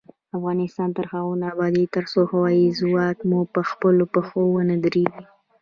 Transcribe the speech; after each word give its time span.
افغانستان 0.37 0.89
تر 0.97 1.05
هغو 1.13 1.33
نه 1.41 1.47
ابادیږي، 1.53 1.91
ترڅو 1.95 2.19
هوايي 2.31 2.65
ځواک 2.79 3.17
مو 3.29 3.39
پخپلو 3.55 4.05
پښو 4.13 4.41
ونه 4.53 4.75
دریږي. 4.83 5.23